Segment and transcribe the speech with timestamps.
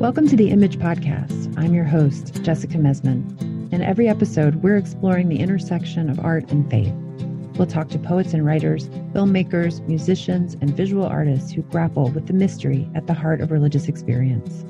[0.00, 1.54] Welcome to the Image Podcast.
[1.58, 3.70] I'm your host, Jessica Mesman.
[3.70, 6.94] In every episode, we're exploring the intersection of art and faith.
[7.58, 12.32] We'll talk to poets and writers, filmmakers, musicians, and visual artists who grapple with the
[12.32, 14.64] mystery at the heart of religious experience.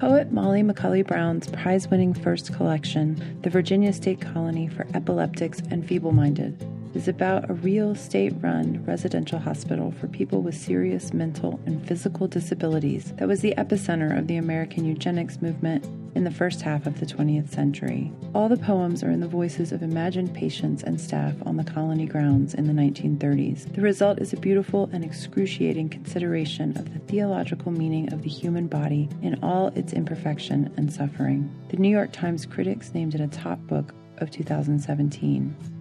[0.00, 5.88] Poet Molly McCully Brown's prize winning first collection, The Virginia State Colony for Epileptics and
[5.88, 6.62] Feeble Minded,
[6.96, 12.26] is about a real state run residential hospital for people with serious mental and physical
[12.26, 15.84] disabilities that was the epicenter of the American eugenics movement
[16.16, 18.10] in the first half of the 20th century.
[18.34, 22.06] All the poems are in the voices of imagined patients and staff on the colony
[22.06, 23.74] grounds in the 1930s.
[23.74, 28.68] The result is a beautiful and excruciating consideration of the theological meaning of the human
[28.68, 31.54] body in all its imperfection and suffering.
[31.68, 35.75] The New York Times critics named it a top book of 2017.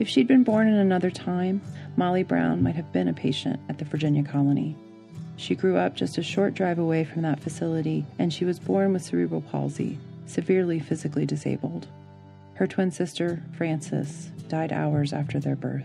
[0.00, 1.60] If she'd been born in another time,
[1.94, 4.74] Molly Brown might have been a patient at the Virginia colony.
[5.36, 8.94] She grew up just a short drive away from that facility, and she was born
[8.94, 11.86] with cerebral palsy, severely physically disabled.
[12.54, 15.84] Her twin sister, Frances, died hours after their birth.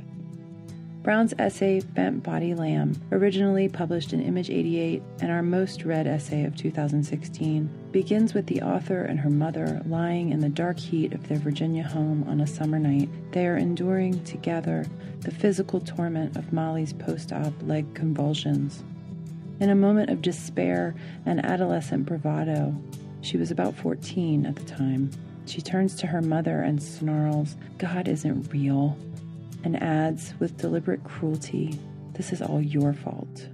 [1.05, 6.45] Brown's essay, Bent Body Lamb, originally published in Image 88 and our most read essay
[6.45, 11.27] of 2016, begins with the author and her mother lying in the dark heat of
[11.27, 13.07] their Virginia home on a summer night.
[13.33, 14.87] They are enduring together
[15.19, 18.83] the physical torment of Molly's post op leg convulsions.
[19.59, 22.75] In a moment of despair and adolescent bravado,
[23.21, 25.11] she was about 14 at the time.
[25.45, 28.97] She turns to her mother and snarls, God isn't real
[29.65, 31.77] and adds with deliberate cruelty,
[32.13, 33.49] This is all your fault.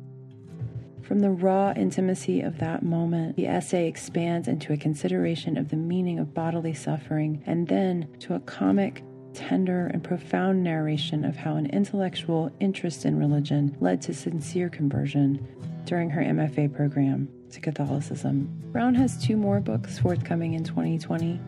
[1.02, 5.76] From the raw intimacy of that moment, the essay expands into a consideration of the
[5.76, 9.04] meaning of bodily suffering and then to a comic,
[9.34, 15.46] tender, and profound narration of how an intellectual interest in religion led to sincere conversion
[15.86, 18.50] during her MFA program to Catholicism.
[18.72, 21.40] Brown has two more books forthcoming in 2020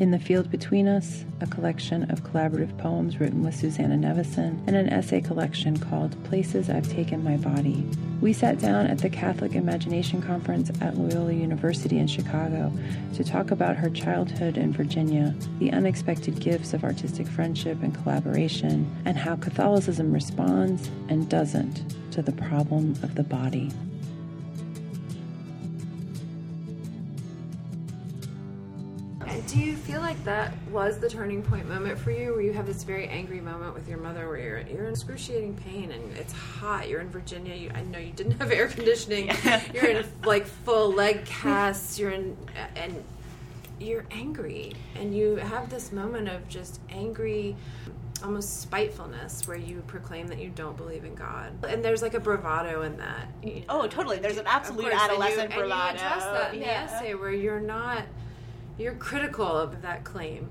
[0.00, 4.76] in the Field Between Us, a collection of collaborative poems written with Susannah Nevison, and
[4.76, 7.84] an essay collection called Places I've Taken My Body.
[8.20, 12.72] We sat down at the Catholic Imagination Conference at Loyola University in Chicago
[13.14, 18.88] to talk about her childhood in Virginia, the unexpected gifts of artistic friendship and collaboration,
[19.04, 23.70] and how Catholicism responds and doesn't to the problem of the body.
[29.46, 32.66] Do you feel like that was the turning point moment for you where you have
[32.66, 36.32] this very angry moment with your mother where you're you're in excruciating pain and it's
[36.32, 39.30] hot you're in virginia you, i know you didn't have air conditioning
[39.74, 42.36] you're in like full leg casts you're in
[42.76, 43.02] and
[43.80, 47.56] you're angry and you have this moment of just angry
[48.22, 51.52] almost spitefulness where you proclaim that you don't believe in God.
[51.64, 53.28] And there's like a bravado in that.
[53.42, 53.82] You oh, know?
[53.84, 54.18] Oh, totally.
[54.18, 55.90] There's an absolute course, adolescent and you, bravado.
[55.90, 56.86] And you address that in yeah.
[56.86, 58.02] the essay where you're not
[58.78, 60.48] you're critical of that claim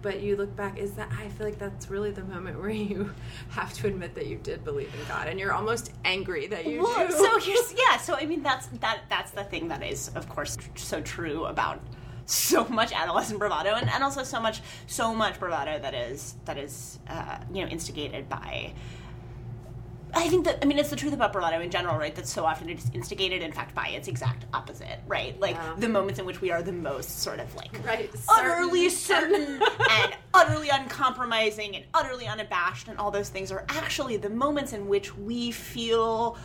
[0.00, 3.12] but you look back is that i feel like that's really the moment where you
[3.50, 6.82] have to admit that you did believe in god and you're almost angry that you
[6.82, 10.08] well, do so here's yeah so i mean that's that that's the thing that is
[10.14, 11.80] of course so true about
[12.26, 16.58] so much adolescent bravado and, and also so much so much bravado that is that
[16.58, 18.72] is uh, you know instigated by
[20.14, 22.14] I think that I mean it's the truth about bravado in general, right?
[22.14, 25.38] That so often it is instigated, in fact, by its exact opposite, right?
[25.40, 25.74] Like yeah.
[25.78, 28.10] the moments in which we are the most sort of like right.
[28.28, 34.30] utterly certain and utterly uncompromising and utterly unabashed, and all those things are actually the
[34.30, 36.36] moments in which we feel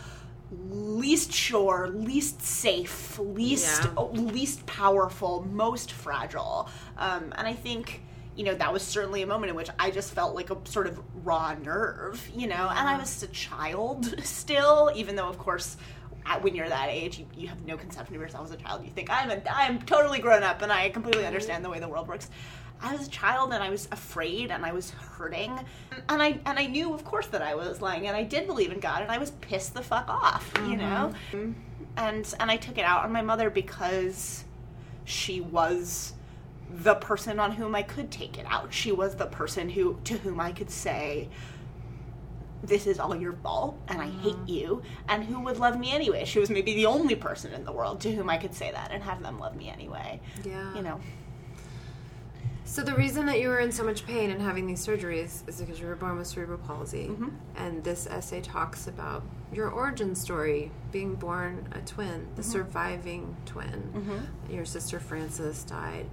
[0.70, 4.02] least sure, least safe, least yeah.
[4.02, 6.68] least powerful, most fragile.
[6.98, 8.02] Um, and I think
[8.36, 10.86] you know, that was certainly a moment in which I just felt like a sort
[10.86, 15.76] of raw nerve, you know, and I was a child still, even though, of course,
[16.40, 18.84] when you're that age, you, you have no conception of yourself as a child.
[18.84, 21.88] You think I'm a, I'm totally grown up and I completely understand the way the
[21.88, 22.30] world works.
[22.82, 25.58] I was a child and I was afraid and I was hurting
[26.08, 28.72] and I and I knew of course that I was lying and I did believe
[28.72, 30.70] in God and I was pissed the fuck off, mm-hmm.
[30.70, 31.14] you know,
[31.96, 34.44] and and I took it out on my mother because
[35.04, 36.13] she was
[36.82, 38.72] the person on whom I could take it out.
[38.72, 41.28] She was the person who to whom I could say
[42.62, 44.48] this is all your fault and I hate mm-hmm.
[44.48, 46.24] you and who would love me anyway.
[46.24, 48.90] She was maybe the only person in the world to whom I could say that
[48.90, 50.20] and have them love me anyway.
[50.44, 50.74] Yeah.
[50.74, 51.00] You know.
[52.64, 55.60] So the reason that you were in so much pain and having these surgeries is
[55.60, 57.08] because you were born with cerebral palsy.
[57.08, 57.28] Mm-hmm.
[57.56, 59.22] And this essay talks about
[59.52, 62.50] your origin story, being born a twin, the mm-hmm.
[62.50, 63.92] surviving twin.
[63.94, 64.54] Mm-hmm.
[64.54, 66.06] Your sister Frances died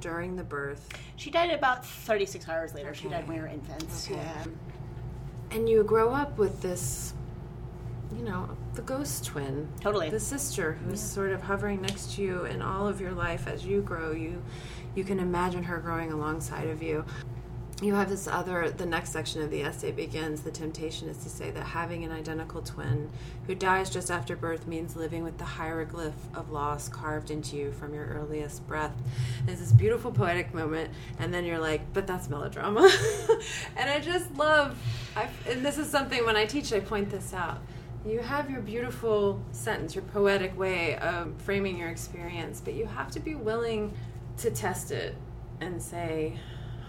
[0.00, 0.88] during the birth.
[1.16, 2.90] She died about 36 hours later.
[2.90, 3.00] Okay.
[3.02, 4.06] She died when we were infants.
[4.06, 4.20] Okay.
[4.20, 4.44] Yeah.
[5.50, 7.14] And you grow up with this
[8.16, 9.68] you know, the ghost twin.
[9.80, 10.10] Totally.
[10.10, 13.66] The sister who's sort of hovering next to you in all of your life as
[13.66, 14.12] you grow.
[14.12, 14.42] You
[14.94, 17.04] you can imagine her growing alongside of you.
[17.80, 20.40] You have this other, the next section of the essay begins.
[20.40, 23.08] The temptation is to say that having an identical twin
[23.46, 27.70] who dies just after birth means living with the hieroglyph of loss carved into you
[27.70, 28.96] from your earliest breath.
[29.46, 30.90] There's this beautiful poetic moment,
[31.20, 32.90] and then you're like, but that's melodrama.
[33.76, 34.76] and I just love,
[35.14, 37.60] I, and this is something when I teach, I point this out
[38.06, 43.10] you have your beautiful sentence, your poetic way of framing your experience, but you have
[43.10, 43.92] to be willing
[44.38, 45.14] to test it
[45.60, 46.38] and say,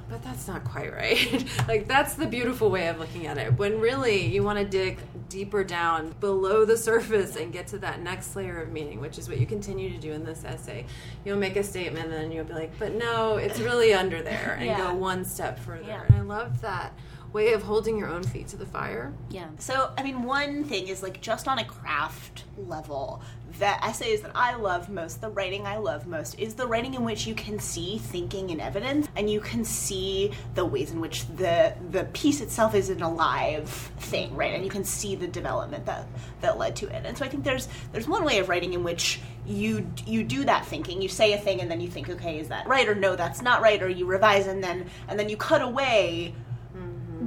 [0.10, 1.46] but that's not quite right.
[1.68, 3.58] like, that's the beautiful way of looking at it.
[3.58, 8.02] When really you want to dig deeper down below the surface and get to that
[8.02, 10.86] next layer of meaning, which is what you continue to do in this essay.
[11.24, 14.56] You'll make a statement and then you'll be like, but no, it's really under there,
[14.58, 14.78] and Yeah.
[14.78, 15.84] go one step further.
[15.88, 16.02] Yeah.
[16.08, 16.94] And I love that
[17.34, 19.14] way of holding your own feet to the fire.
[19.30, 19.48] Yeah.
[19.60, 23.22] So, I mean, one thing is like just on a craft level,
[23.60, 27.04] the essays that I love most, the writing I love most, is the writing in
[27.04, 31.28] which you can see thinking and evidence, and you can see the ways in which
[31.36, 34.54] the the piece itself is an alive thing, right?
[34.54, 36.08] And you can see the development that
[36.42, 37.06] that led to it.
[37.06, 40.46] And so, I think there's there's one way of writing in which you you do
[40.46, 42.96] that thinking, you say a thing, and then you think, okay, is that right or
[42.96, 46.34] no, that's not right, or you revise, and then and then you cut away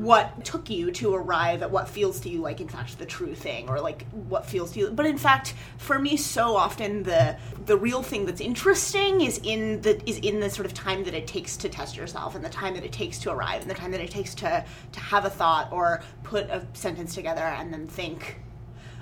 [0.02, 3.34] what took you to arrive at what feels to you like in fact the true
[3.34, 7.37] thing or like what feels to you but in fact for me so often the
[7.66, 11.14] the real thing that's interesting is in the is in the sort of time that
[11.14, 13.75] it takes to test yourself and the time that it takes to arrive and the
[13.75, 17.72] time that it takes to to have a thought or put a sentence together and
[17.72, 18.40] then think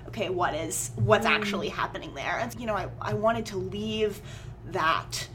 [0.06, 1.30] okay what is what's mm.
[1.30, 2.38] actually happening there?
[2.38, 4.20] And you know I, I wanted to leave
[4.66, 5.28] that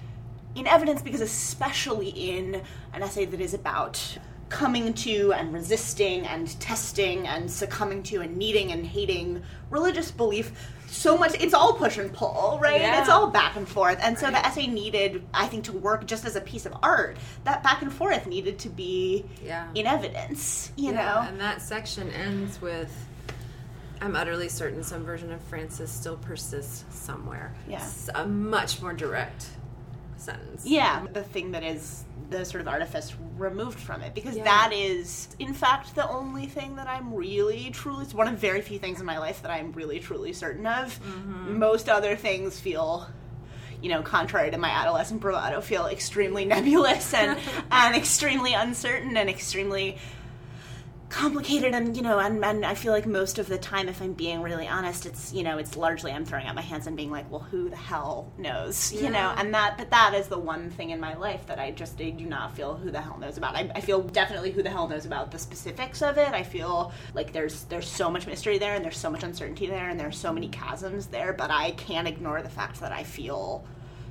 [0.53, 2.61] in evidence because especially in
[2.93, 4.17] an essay that is about
[4.49, 10.51] coming to and resisting and testing and succumbing to and needing and hating religious belief
[10.87, 12.99] so much it's all push and pull right Yeah.
[13.01, 16.25] it's all back and forth and so the essay needed i think to work just
[16.25, 19.67] as a piece of art that back and forth needed to be Yeah.
[19.73, 22.91] in evidence you Yeah, know and that section ends with
[24.01, 27.53] I'm utterly certain some version of Frances still persists somewhere.
[27.67, 27.81] Yeah.
[28.13, 29.47] A uh, much more direct
[30.17, 30.65] sentence.
[30.65, 34.45] Yeah, the thing that is the sort of artifice removed from it because Yeah.
[34.45, 38.61] that is in fact the only thing that I'm really truly it's one of very
[38.61, 40.99] few things in my life that I'm really truly certain of.
[41.01, 41.59] Mm-hmm.
[41.59, 43.07] Most other things feel
[43.81, 47.37] you know, contrary to my adolescent bravado, feel extremely nebulous and
[47.71, 49.97] and extremely uncertain and extremely
[51.07, 54.13] complicated and you know and, and i feel like most of the time if i'm
[54.13, 57.11] being really honest it's you know it's largely i'm throwing out my hands and being
[57.11, 58.91] like well who the hell knows?
[58.91, 61.71] You know and that but that is the one thing in my life that i
[61.71, 63.55] just I do not feel who the hell knows about.
[63.55, 66.29] I, I feel definitely who the hell knows about the specifics of it.
[66.33, 69.89] I feel like there's there's so much mystery there and there's so much uncertainty there
[69.89, 73.63] and there's so many chasms there but i can't ignore the fact that i feel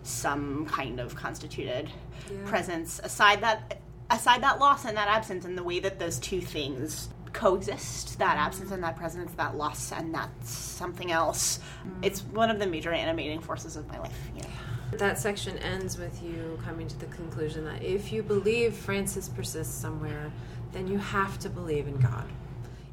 [0.03, 1.91] some kind of constituted
[2.31, 2.39] Yeah.
[2.49, 3.79] presence aside that
[4.11, 8.37] aside that loss and that absence and the way that those two things coexist that
[8.37, 11.91] absence and that presence that loss and that something else mm.
[12.01, 14.99] it's one of the major animating forces of my life know.
[14.99, 19.75] That section ends with you coming to the conclusion that if you believe Frances persists
[19.75, 20.31] somewhere,
[20.73, 22.25] then you have to believe in God.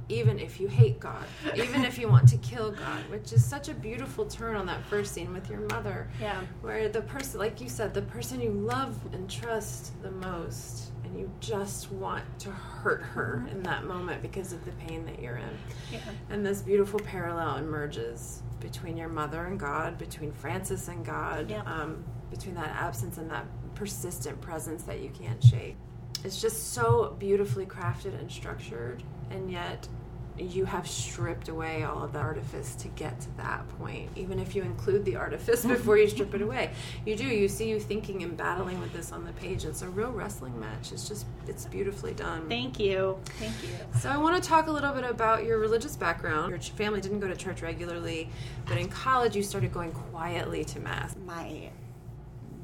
[0.10, 1.24] Even if you hate God,
[1.56, 4.84] even if you want to kill God, which is such a beautiful turn on that
[4.86, 6.10] first scene with your mother.
[6.20, 6.42] Yeah.
[6.62, 11.20] Where the person, like you said, the person you love and trust the most, and
[11.20, 15.38] you just want to hurt her in that moment because of the pain that you're
[15.38, 15.58] in.
[15.92, 16.00] Yeah.
[16.30, 21.64] And this beautiful parallel emerges between your mother and God, between Frances and God, Yeah.
[21.64, 25.76] um, between that absence and that persistent presence that you can't shake.
[26.24, 29.88] It's just so beautifully crafted and structured, and yet
[30.42, 34.10] you have stripped away all of the artifice to get to that point.
[34.16, 36.72] Even if you include the artifice before you strip it away,
[37.06, 37.26] you do.
[37.26, 39.66] You see you thinking and battling with this on the page.
[39.66, 40.92] It's a real wrestling match.
[40.92, 42.48] It's just, it's beautifully done.
[42.50, 43.70] thank you thank you
[44.00, 46.52] So I want to talk a little bit about your religious background.
[46.52, 48.30] Your family didn't go to church regularly,
[48.66, 51.16] but in college you started going quietly to mass.
[51.26, 51.70] my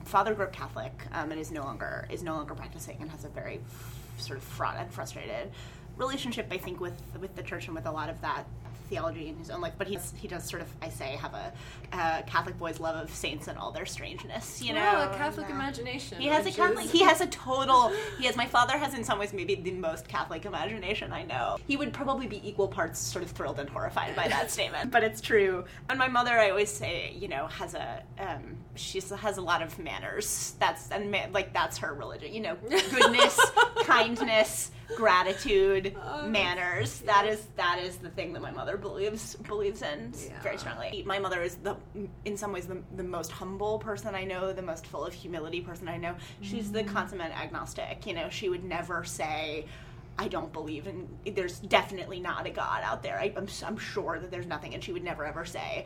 [0.06, 3.26] father grew up Catholic um, and is no longer is no longer practicing and has
[3.26, 5.52] a very f- sort of fraught and frustrated
[5.98, 8.46] relationship, I think, with with the church and with a lot of that
[8.89, 9.74] theology in his own life.
[9.77, 11.51] But he's he does sort of I say have a,
[11.92, 14.62] a Catholic boy's love of saints and all their strangeness.
[14.63, 16.22] You know, Well, a Catholic uh, imagination.
[16.22, 16.86] He has a Catholic.
[16.86, 17.92] is- He has a total.
[18.18, 18.38] He has.
[18.38, 21.58] My father has, in some ways, maybe the most Catholic imagination I know.
[21.68, 25.04] He would probably be equal parts sort of thrilled and horrified by that statement, but
[25.04, 25.66] it's true.
[25.89, 28.04] And my mother, I always say, you know, has a.
[28.20, 30.54] Um, she has a lot of manners.
[30.60, 32.34] That's and ma- like that's her religion.
[32.34, 33.38] You know, goodness,
[33.84, 34.72] kindness.
[34.96, 37.00] Gratitude, Oh, manners.
[37.01, 40.41] That is that is the thing that my mother believes believes in Yeah.
[40.41, 41.03] very strongly.
[41.06, 41.75] My mother is the
[42.25, 45.62] in some ways the, the most humble person I know, the most full of humility
[45.62, 46.15] person I know.
[46.41, 46.88] She's the mm.
[46.94, 48.06] consummate agnostic.
[48.06, 49.65] You know, she would never say.
[50.20, 51.08] I don't believe in.
[51.36, 53.20] There's definitely not a God out there.
[53.20, 55.86] I, I'm, I'm sure that there's nothing, and she would never ever say,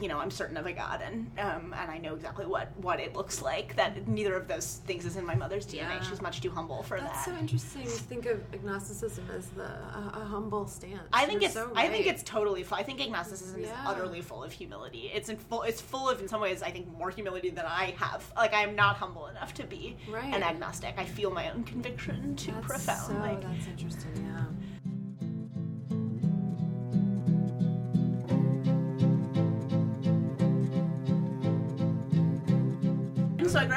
[0.00, 3.00] you know, I'm certain of a God, and um, and I know exactly what what
[3.00, 3.76] it looks like.
[3.76, 5.76] That neither of those things is in my mother's DNA.
[5.76, 6.02] Yeah.
[6.02, 7.32] She's much too humble for That's that.
[7.32, 11.00] That's so interesting to think of agnosticism as the a, a humble stance.
[11.12, 12.76] I think You're it's so I think it's totally full.
[12.78, 15.10] I think agnosticism is utterly full of humility.
[15.14, 17.94] It's in full it's full of in some ways I think more humility than I
[17.98, 18.30] have.
[18.36, 20.34] Like I am not humble enough to be Right.
[20.34, 20.94] an agnostic.
[20.98, 23.06] I feel my own conviction too that's profound.
[23.06, 24.23] So, like that's interesting.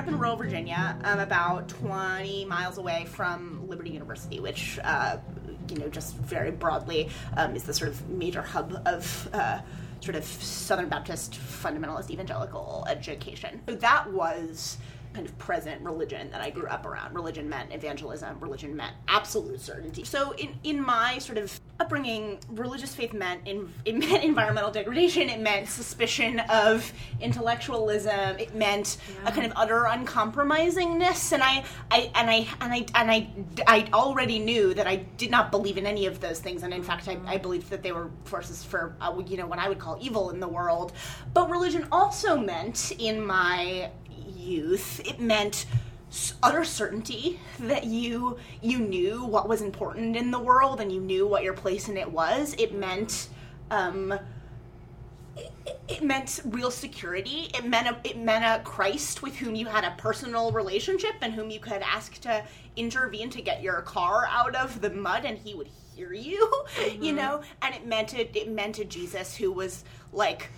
[0.07, 5.17] In rural Virginia, um, about 20 miles away from Liberty University, which, uh,
[5.69, 9.59] you know, just very broadly um, is the sort of major hub of uh,
[9.99, 13.61] sort of Southern Baptist fundamentalist evangelical education.
[13.67, 14.77] So that was
[15.13, 17.13] kind of present religion that I grew up around.
[17.15, 18.39] Religion meant evangelism.
[18.39, 20.03] Religion meant absolute certainty.
[20.03, 25.29] So in in my sort of upbringing, religious faith meant in, it meant environmental degradation.
[25.29, 28.39] It meant suspicion of intellectualism.
[28.39, 31.31] It meant a kind of utter uncompromisingness.
[31.31, 33.27] And I, I and I and I and I
[33.67, 36.63] I already knew that I did not believe in any of those things.
[36.63, 39.59] And in fact, I, I believed that they were forces for uh, you know what
[39.59, 40.93] I would call evil in the world.
[41.33, 43.91] But religion also meant in my
[44.35, 45.65] youth, it meant
[46.41, 51.27] utter certainty that you you knew what was important in the world and you knew
[51.27, 52.55] what your place in it was.
[52.57, 53.29] It meant
[53.71, 54.17] um,
[55.35, 55.51] it,
[55.87, 57.49] it meant real security.
[57.53, 61.33] It meant a, it meant a Christ with whom you had a personal relationship and
[61.33, 62.43] whom you could ask to
[62.75, 66.51] intervene to get your car out of the mud, and he would hear you.
[67.01, 69.83] You know, and it meant it, it meant a Jesus who was
[70.13, 70.49] like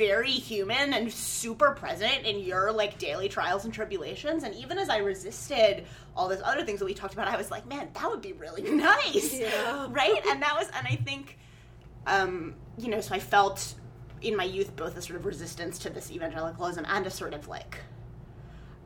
[0.00, 4.42] very human and super present in your like daily trials and tribulations.
[4.44, 5.84] And even as I resisted
[6.16, 8.32] all those other things that we talked about, I was like, man, that would be
[8.32, 9.86] really nice, Yeah.
[9.90, 10.20] right?
[10.30, 11.38] And that was, and I think
[12.06, 13.74] um, you know, so I felt
[14.22, 17.46] in my youth both a sort of resistance to this evangelicalism and a sort of
[17.46, 17.76] like,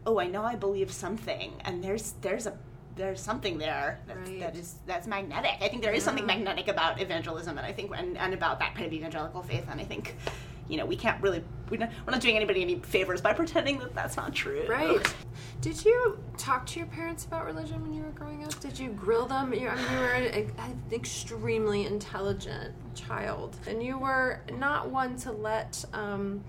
[0.06, 2.58] oh, I know I believe something, and there's there's a
[2.96, 4.40] there's something there that, Right.
[4.40, 5.52] that is that's magnetic.
[5.60, 8.74] I think there is something magnetic about evangelism, and I think and, and about that
[8.74, 10.16] kind of evangelical faith, and I think.
[10.68, 13.78] You know, we can't really, we're not, we're not doing anybody any favors by pretending
[13.78, 14.64] that that's not true.
[14.68, 15.14] Right.
[15.60, 18.58] Did you talk to your parents about religion when you were growing up?
[18.60, 19.52] Did you grill them?
[19.52, 25.16] You, I mean, you were an, an extremely intelligent child, and you were not one
[25.18, 26.42] to let, um,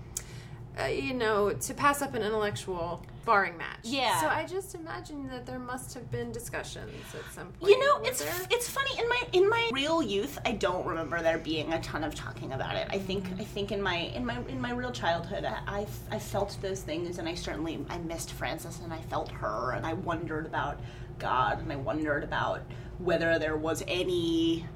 [0.80, 3.80] uh, you know, to pass up an intellectual sparring match.
[3.82, 4.20] Yeah.
[4.20, 7.72] So I just imagine that there must have been discussions at some point.
[7.72, 8.46] You know, it's there?
[8.50, 12.04] it's funny in my in my real youth, I don't remember there being a ton
[12.04, 12.86] of talking about it.
[12.90, 16.18] I think I think in my in my in my real childhood, I I, I
[16.20, 19.94] felt those things, and I certainly I missed Frances, and I felt her, and I
[19.94, 20.78] wondered about
[21.18, 22.60] God, and I wondered about
[22.98, 24.66] whether there was any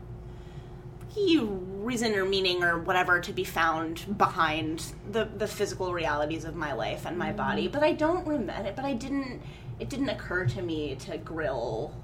[1.17, 6.73] reason or meaning or whatever to be found behind the the physical realities of my
[6.73, 9.41] life and my body but i don't remember it but i didn't
[9.79, 11.95] it didn't occur to me to grill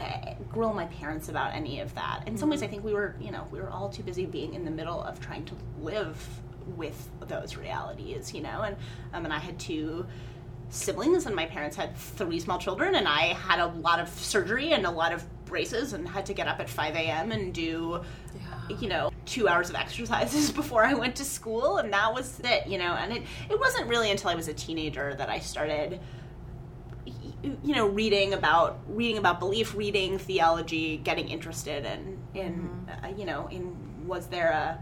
[0.00, 2.22] uh, grill my parents about any of that.
[2.26, 4.54] In some ways i think we were you know we were all too busy being
[4.54, 6.16] in the middle of trying to live
[6.76, 8.76] with those realities you know and
[9.12, 10.04] um, and i had two
[10.68, 14.72] siblings and my parents had three small children and i had a lot of surgery
[14.72, 18.02] and a lot of braces and had to get up at 5 a.m and do
[18.34, 18.76] Yeah.
[18.78, 22.66] you know two hours of exercises before i went to school and that was it
[22.66, 26.00] you know and it, it wasn't really until i was a teenager that i started
[27.42, 33.24] you know reading about reading about belief reading theology getting interested in in uh, you
[33.24, 33.74] know in
[34.06, 34.78] was there a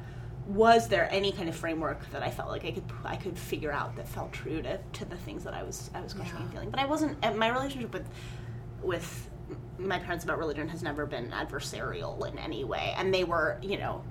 [0.47, 3.73] was there any kind of framework that I felt like I could I could figure
[3.73, 6.53] out that felt true to, to the things that I was I was questioning and
[6.53, 6.71] feeling?
[6.71, 8.07] But I wasn't my relationship with
[8.83, 9.31] with
[9.79, 13.79] my parents about religion has never been adversarial in any way and they were you
[13.79, 14.03] know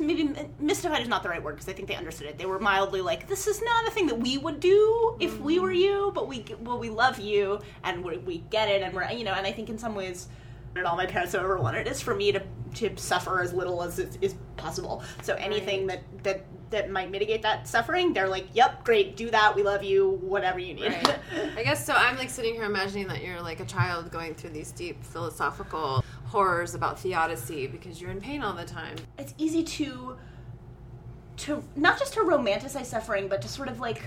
[0.00, 2.38] maybe mystified is not the right word because I think they understood it.
[2.38, 5.54] They were mildly like, "This is not a thing that we would do if we
[5.54, 5.62] mm-hmm.
[5.62, 9.10] were you, but we well we love you and we we get it and we're
[9.10, 10.28] you know." And I think in some ways,
[10.76, 12.42] and all my parents have ever wanted is for me to
[12.74, 15.02] to suffer as little as is, is possible.
[15.22, 19.54] So anything that that that might mitigate that suffering, they're like, "Yep, great, do that.
[19.54, 20.10] We love you.
[20.20, 21.18] Whatever you need." Right.
[21.56, 21.92] I guess so.
[21.94, 26.04] I'm like sitting here imagining that you're like a child going through these deep philosophical
[26.26, 28.96] horrors about theodicy because you're in pain all the time.
[29.18, 30.16] it's easy to
[31.36, 34.02] to not just to romanticize suffering but to sort of like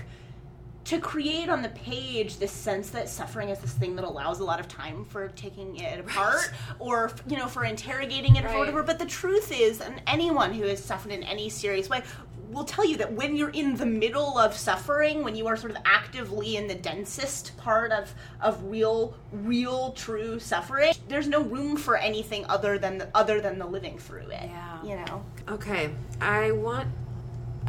[0.84, 4.44] to create on the page this sense that suffering is this thing that allows a
[4.44, 8.58] lot of time for taking it apart or you know for interrogating it or Right.
[8.58, 12.02] whatever but the truth is and anyone who has suffered in any serious way
[12.50, 15.70] will tell you that when you're in the middle of suffering when you are sort
[15.70, 21.76] of actively in the densest part of of real real true suffering there's no room
[21.76, 24.82] for anything other than the, other than the living through it Yeah.
[24.82, 25.90] you know Okay,
[26.20, 26.88] I want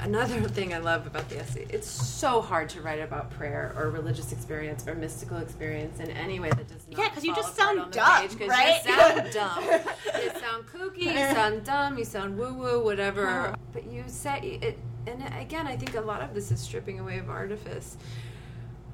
[0.03, 1.65] another thing I love about the essay.
[1.69, 6.39] It's so hard to write about prayer or religious experience or mystical experience in any
[6.39, 6.97] way that does not.
[6.99, 8.81] Yeah, 'cause you just sound dumb, page, right?
[8.85, 9.63] You sound dumb.
[9.63, 10.97] you sound kooky.
[11.03, 11.97] You sound dumb.
[11.97, 12.83] You sound woo woo.
[12.83, 13.27] Whatever.
[13.27, 13.55] Uh-huh.
[13.73, 14.77] But you say it,
[15.07, 17.97] and again, I think a lot of this is stripping away of artifice.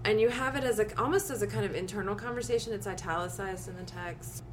[0.04, 2.74] And you have it as a almost as a kind of internal conversation.
[2.74, 4.44] It's italicized in the text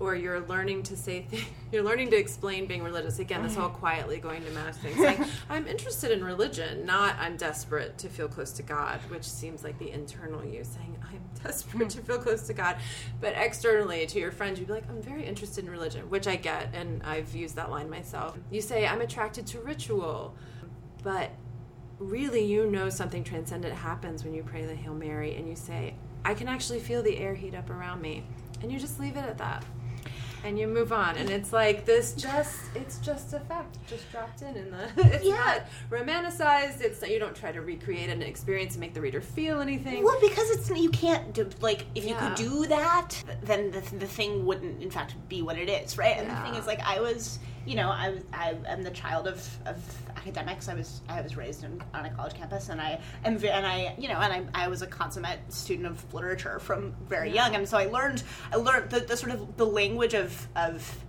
[0.00, 3.18] or you're learning to say things, you're learning to explain being religious.
[3.18, 7.36] Again this whole quietly going to mass thing saying i'm interested in religion not i'm
[7.36, 11.90] desperate to feel close to god which seems like the internal you saying i'm desperate
[11.90, 12.76] to feel close to god.
[13.20, 16.36] But externally to your friends you'd be like i'm very interested in religion which i
[16.36, 18.38] get and i've used that line myself.
[18.50, 20.34] You say i'm attracted to ritual
[21.02, 21.30] but
[21.98, 25.94] really you know something transcendent happens when you pray the hail mary and you say
[26.24, 28.24] i can actually feel the air heat up around me
[28.62, 29.64] and you just leave it at that.
[30.42, 31.16] And you move on.
[31.18, 35.22] And it's like this just it's just a fact just dropped in in the it's
[35.24, 35.34] Yeah.
[35.34, 36.80] not romanticized.
[36.80, 40.02] It's not you don't try to recreate an experience and make the reader feel anything.
[40.02, 44.06] Well, because it's you can't do like if you could do that, then the, the
[44.06, 46.16] thing wouldn't in fact be what it is, right?
[46.16, 49.26] And the thing is, like I was, you know, I was I am the child
[49.26, 49.76] of, of
[50.16, 50.68] academics.
[50.68, 53.94] I was I was raised in, on a college campus, and I am and I
[53.98, 57.68] you know and I, I was a consummate student of literature from very young, and
[57.68, 61.04] so I learned I learned the, the sort of the language of of.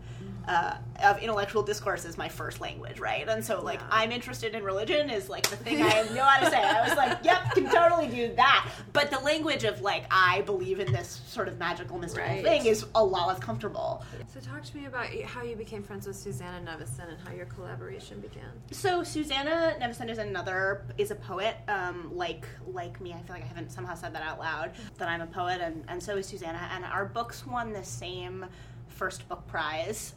[0.51, 3.27] Uh, of intellectual discourse is my first language, right?
[3.29, 3.87] And so, like, Yeah.
[3.89, 6.61] I'm interested in religion is like the thing I know how to say.
[6.61, 8.69] I was like, yep, can totally do that.
[8.91, 12.43] But the language of like, I believe in this sort of magical, mystical Right.
[12.43, 14.03] thing is a lot less comfortable.
[14.27, 17.45] so talk to me about how you became friends with susannah nevison and how your
[17.45, 23.13] collaboration began So Susannah Nevison is another is a poet, um, like like me.
[23.13, 24.71] I feel like I haven't somehow said that out loud.
[24.97, 26.69] That I'm a poet, and, and so is Susannah.
[26.73, 28.45] And our books won the same
[28.89, 30.13] first book prize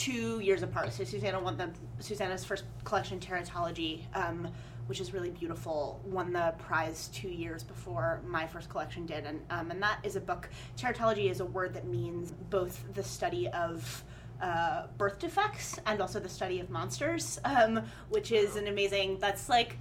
[0.00, 0.92] two years apart.
[0.92, 4.48] So Susannah won the Susannah's first collection, Teratology, um,
[4.86, 6.00] which is really beautiful.
[6.06, 10.16] Won the prize two years before my first collection did, and um, and that is
[10.16, 10.48] a book.
[10.76, 14.02] Teratology is a word that means both the study of
[14.40, 19.18] uh, birth defects and also the study of monsters, um, which is an amazing.
[19.20, 19.76] That's like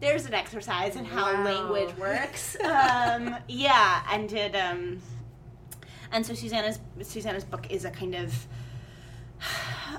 [0.00, 1.42] there's an exercise in how Wow.
[1.44, 2.56] language works.
[2.60, 5.00] um, yeah, and it um,
[6.12, 8.46] and so Susannah's Susannah's book is a kind of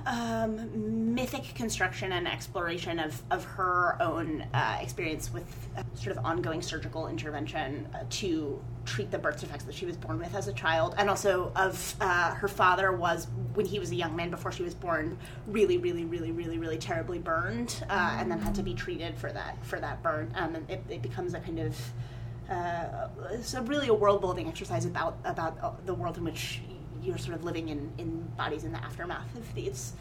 [0.05, 5.45] um, mythic construction and exploration of, of her own uh, experience with
[5.77, 9.97] uh, sort of ongoing surgical intervention uh, to treat the birth defects that she was
[9.97, 13.91] born with as a child, and also of uh, her father was when he was
[13.91, 18.17] a young man before she was born, really, really, really, really, really terribly burned, uh,
[18.19, 20.31] and then had to be treated for that for that burn.
[20.35, 21.77] Um, and it, it becomes a kind of
[22.49, 23.07] uh,
[23.55, 26.61] a really a world building exercise about about uh, the world in which
[27.05, 29.93] you're sort of living in, in bodies in the aftermath of these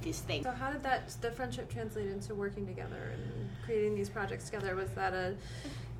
[0.00, 0.44] these things.
[0.44, 4.76] So how did that the friendship translate into working together and creating these projects together?
[4.76, 5.34] Was that a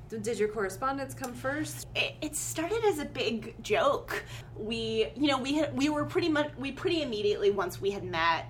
[0.09, 1.85] did your correspondence come first?
[1.95, 4.23] It, it started as a big joke.
[4.57, 8.03] We, you know, we had we were pretty much we pretty immediately once we had
[8.03, 8.47] met,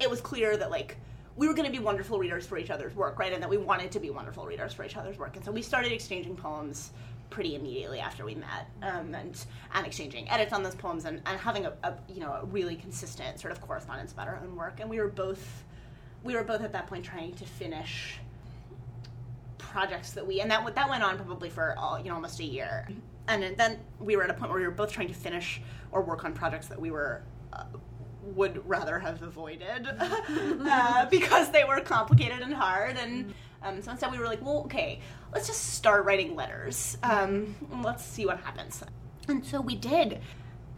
[0.00, 0.96] it was clear that like
[1.36, 3.32] we were going to be wonderful readers for each other's work, right?
[3.32, 5.36] And that we wanted to be wonderful readers for each other's work.
[5.36, 6.90] And so we started exchanging poems
[7.30, 11.38] pretty immediately after we met, um, and and exchanging edits on those poems and, and
[11.40, 14.80] having a, a you know a really consistent sort of correspondence about our own work.
[14.80, 15.64] And we were both
[16.24, 18.18] we were both at that point trying to finish
[19.58, 22.44] projects that we and that that went on probably for all you know almost a
[22.44, 22.88] year
[23.28, 25.60] and then we were at a point where we were both trying to finish
[25.92, 27.64] or work on projects that we were uh,
[28.22, 34.10] would rather have avoided uh, because they were complicated and hard and um, so instead
[34.10, 35.00] we were like well okay
[35.32, 36.96] let's just start writing letters.
[37.02, 38.82] Um, let's see what happens.
[39.28, 40.20] And so we did.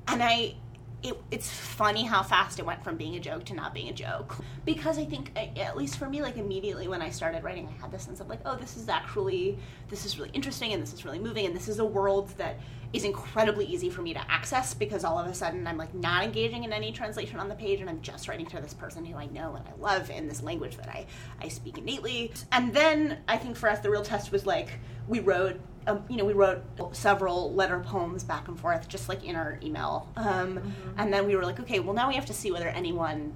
[0.09, 0.55] And i
[1.03, 3.93] it, it's funny how fast it went from being a joke to not being a
[3.93, 4.37] joke.
[4.65, 7.91] Because i think at least for me like immediately when i started writing i had
[7.91, 9.59] this sense of like oh this is actually
[9.89, 12.59] this is really interesting and this is really moving and this is a world that
[12.93, 16.23] is incredibly easy for me to access because all of a sudden i'm like not
[16.23, 19.17] engaging in any translation on the page and i'm just writing to this person who
[19.17, 21.07] i know and i love in this language that i
[21.41, 22.33] i speak innately.
[22.53, 24.69] And then i think for us the real test was like
[25.09, 25.59] we wrote
[25.91, 29.59] um, you know, we wrote several letter poems back and forth, just like in our
[29.63, 30.09] email.
[30.17, 33.33] Um, And then we were like, okay, well, now we have to see whether anyone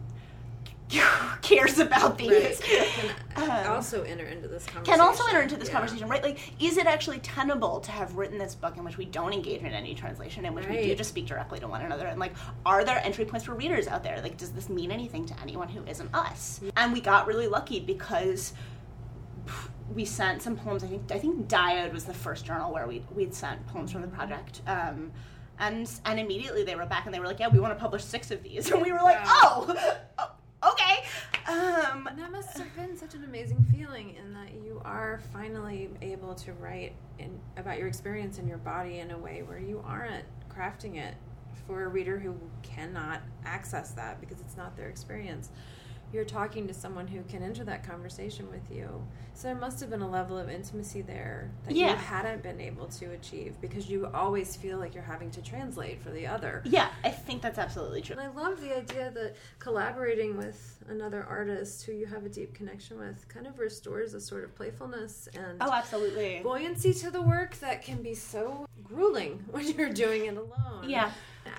[1.43, 2.61] cares about these.
[2.61, 3.11] Right.
[3.35, 4.85] Can also enter into this conversation.
[4.85, 5.75] Can also enter into this Yeah.
[5.75, 6.23] conversation, right?
[6.23, 9.63] Like, is it actually tenable to have written this book in which we don't engage
[9.63, 12.07] in any translation, in which we do just speak directly to one another?
[12.07, 12.33] And, like,
[12.65, 14.21] are there entry points for readers out there?
[14.23, 16.61] Like, does this mean anything to anyone who isn't us?
[16.77, 18.53] And we got really lucky because
[19.93, 20.83] we sent some poems.
[20.83, 24.03] I think I think Diode was the first journal where we we'd sent poems from
[24.03, 24.63] the project.
[24.67, 25.13] Um,
[25.59, 28.03] and and immediately they wrote back and they were like, "Yeah, we want to publish
[28.05, 29.67] six of these." And we were like, Wow.
[29.69, 31.05] "Oh, oh, okay."
[31.47, 35.91] Um, And that must have been such an amazing feeling in that you are finally
[36.01, 39.83] able to write in, about your experience in your body in a way where you
[39.87, 41.15] aren't crafting it
[41.67, 45.51] for a reader who cannot access that because it's not their experience.
[46.15, 49.05] You're talking to someone who can enter that conversation with you.
[49.35, 52.87] So there must have been a level of intimacy there that you hadn't been able
[52.87, 56.63] to achieve because you always feel like you're having to translate for the other.
[56.65, 58.17] yeah, I think that's absolutely true.
[58.17, 62.55] And I love the idea that collaborating with another artist who you have a deep
[62.55, 66.39] connection with kind of restores a sort of playfulness and Oh, absolutely.
[66.45, 70.89] buoyancy to the work that can be so grueling when you're doing it alone.
[70.89, 71.11] Yeah.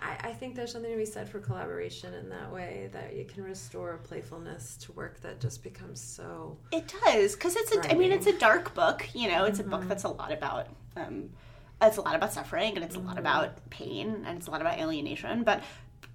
[0.05, 3.25] I, I think there's something to be said for collaboration in that way, that you
[3.25, 6.57] can restore a playfulness to work that just becomes so.
[6.71, 7.91] It does because it's a.
[7.91, 9.07] I mean, it's a dark book.
[9.13, 10.67] You know, it's a book that's a lot about.
[10.95, 11.29] Um,
[11.81, 14.61] it's a lot about suffering and it's a lot about pain and it's a lot
[14.61, 15.43] about alienation.
[15.43, 15.61] But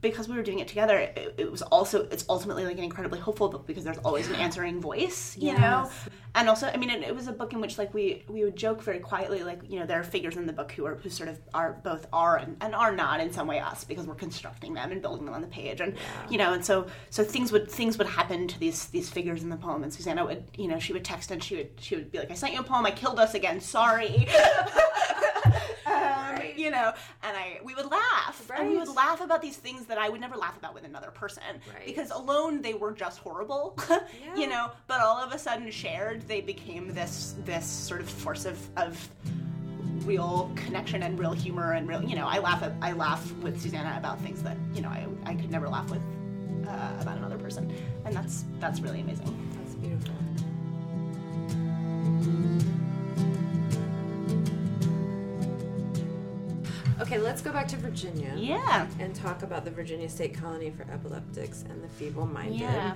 [0.01, 3.19] because we were doing it together, it, it was also it's ultimately like an incredibly
[3.19, 5.37] hopeful book because there's always an answering voice.
[5.37, 5.91] You know,
[6.35, 8.57] and also I mean, it, it was a book in which like we we would
[8.57, 11.11] joke very quietly like you know there are figures in the book who are who
[11.11, 14.15] sort of are both are and, and are not in some way us because we're
[14.15, 15.97] constructing them and building them on the page and
[16.29, 19.49] you know and so so things would things would happen to these these figures in
[19.49, 19.83] the poem.
[19.83, 22.31] And Susannah would you know she would text and she would she would be like
[22.31, 22.87] I sent you a poem.
[22.87, 23.61] I killed us again.
[23.61, 24.29] Sorry
[26.53, 28.51] um, you know and I we would laugh.
[28.57, 31.11] And we would laugh about these things that I would never laugh about with another
[31.11, 31.43] person.
[31.73, 31.87] Right.
[31.87, 33.79] because alone they were just horrible.
[34.37, 38.45] You know but all of a sudden shared they became this this sort of force
[38.45, 39.09] of of
[40.05, 43.61] real connection and real humor and real you know I laugh at, I laugh with
[43.61, 46.03] Susannah about things that you know I, I could never laugh with
[46.71, 47.73] uh, about another person.
[48.05, 49.51] And that's that's really amazing.
[49.59, 50.15] That's beautiful.
[57.11, 58.33] Okay, let's go back to Virginia.
[58.37, 62.61] yeah and talk about the Virginia State Colony for Epileptics and the Feeble-Minded.
[62.61, 62.95] Yeah.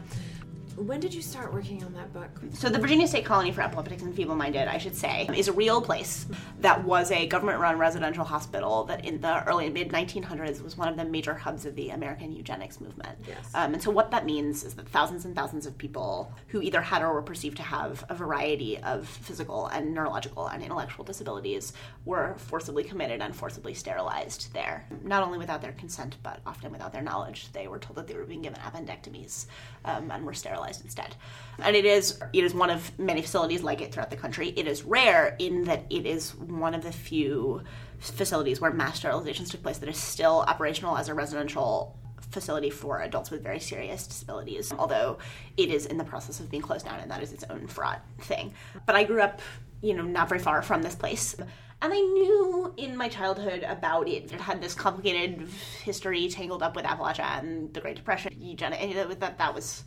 [0.77, 2.29] When did you start working on that book?
[2.53, 5.81] So the Virginia State Colony for Epileptics and Feeble-Minded, I should say, is a real
[5.81, 6.27] place
[6.61, 10.89] that was a government-run residential hospital that in the early and mid 1900s was one
[10.89, 13.17] of the major hubs of the American eugenics movement.
[13.27, 13.51] Yes.
[13.55, 16.81] Um, and so what that means is that thousands and thousands of people who either
[16.81, 21.73] had or were perceived to have a variety of physical and neurological and intellectual disabilities
[22.05, 24.87] were forcibly committed and forcibly sterilized there.
[25.05, 27.53] Not only without their consent, but often without their knowledge.
[27.53, 29.47] They were told that they were being given appendectomies
[29.85, 31.15] um, and were sterilized instead.
[31.59, 34.53] And it is it is one of many facilities like it throughout the country.
[34.57, 37.63] It is rare in that it is one of the few
[37.99, 41.97] facilities where mass sterilizations took place that is still operational as a residential
[42.31, 45.19] facility for adults with very serious disabilities, although
[45.57, 48.03] it is in the process of being closed down and that is its own fraught
[48.21, 48.53] thing.
[48.87, 49.41] But I grew up,
[49.81, 51.37] you know, not very far from this place.
[51.83, 54.33] And I knew in my childhood about it.
[54.33, 55.49] It had this complicated
[55.83, 59.85] history tangled up with Appalachia and the Great Depression, eugenics, that, that was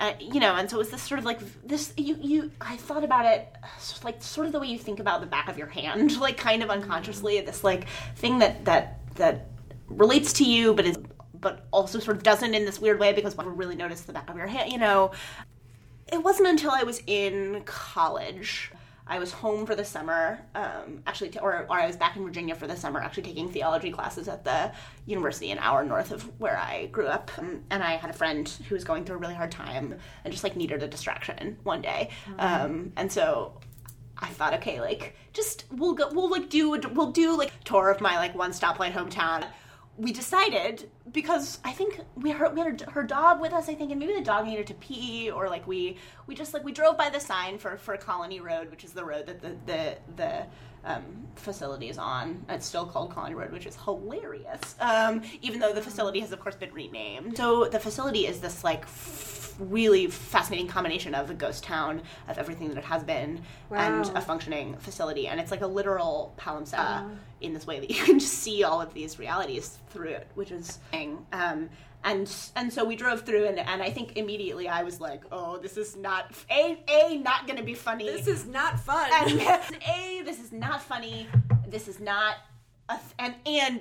[0.00, 1.92] uh, you know, and so it was this sort of like this.
[1.96, 2.50] You, you.
[2.60, 3.66] I thought about it, uh,
[4.02, 6.62] like sort of the way you think about the back of your hand, like kind
[6.62, 7.40] of unconsciously.
[7.40, 9.46] This like thing that that that
[9.88, 10.98] relates to you, but is
[11.40, 14.28] but also sort of doesn't in this weird way because one really notice the back
[14.28, 14.72] of your hand.
[14.72, 15.12] You know,
[16.12, 18.72] it wasn't until I was in college.
[19.06, 22.24] I was home for the summer, um, actually, t- or, or I was back in
[22.24, 24.72] Virginia for the summer, actually taking theology classes at the
[25.04, 27.30] university an hour north of where I grew up.
[27.36, 30.32] Um, and I had a friend who was going through a really hard time and
[30.32, 32.10] just like needed a distraction one day.
[32.38, 33.60] Um, and so
[34.18, 37.90] I thought, okay, like just we'll go, we'll like do we'll do like a tour
[37.90, 39.46] of my like one stoplight hometown.
[39.96, 43.68] We decided because I think we heard we had her, her dog with us.
[43.68, 46.64] I think, and maybe the dog needed to pee, or like we we just like
[46.64, 49.56] we drove by the sign for for Colony Road, which is the road that the
[49.66, 50.46] the the
[50.84, 52.44] um, facility is on.
[52.48, 54.74] It's still called Colony Road, which is hilarious.
[54.80, 57.36] Um, even though the facility has of course been renamed.
[57.36, 58.82] So the facility is this like.
[58.82, 64.04] F- really fascinating combination of a ghost town of everything that it has been and
[64.16, 67.08] a functioning facility and it's like a literal palimpsest
[67.40, 70.50] in this way that you can just see all of these realities through it which
[70.50, 70.80] is
[71.32, 71.70] um
[72.04, 75.58] and and so we drove through and, and I think immediately I was like oh
[75.58, 78.06] this is not a a not gonna be funny.
[78.10, 79.10] This is not fun.
[79.12, 79.40] and
[79.88, 81.26] a this is not funny.
[81.66, 82.36] This is not
[82.88, 83.80] a th- and and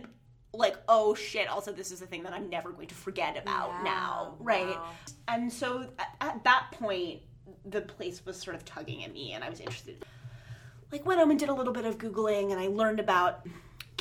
[0.53, 3.69] like oh shit also this is a thing that i'm never going to forget about
[3.69, 4.67] Yeah, now right?
[4.67, 4.89] Wow.
[5.27, 7.21] and so at, at that point
[7.65, 10.05] the place was sort of tugging at me and i was interested.
[10.91, 13.47] Like went home and did a little bit of googling and i learned about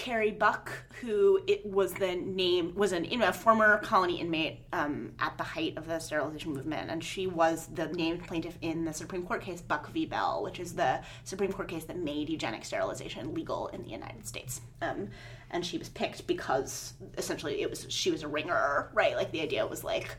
[0.03, 5.39] carrie buck who it was the name was an a former colony inmate um, at
[5.39, 6.91] the height of the sterilization movement.
[6.91, 10.05] And she was the named plaintiff in the supreme court case buck v.
[10.05, 14.27] Bell which is the supreme court case that made eugenic sterilization legal in the united
[14.27, 14.61] states.
[14.81, 15.09] Um,
[15.53, 19.15] and she was picked because essentially it was she was a ringer right?
[19.15, 20.17] Like the idea was like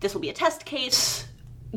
[0.00, 1.26] this will be a test case.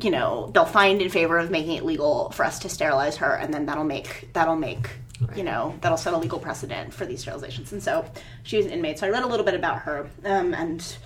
[0.02, 3.36] You know they'll find in favor of making it legal for us to sterilize her
[3.36, 4.89] and then that'll make that'll make
[5.36, 7.71] you know that'll set a legal precedent for these sterilizations.
[7.71, 8.06] And so
[8.43, 10.97] she was an inmate so i read a little bit about her um, and